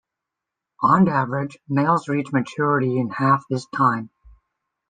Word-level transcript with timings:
On 0.81 1.07
average, 1.07 1.59
males 1.69 2.07
reach 2.09 2.31
maturity 2.33 2.97
in 2.99 3.09
half 3.11 3.43
this 3.51 3.67
time. 3.67 4.09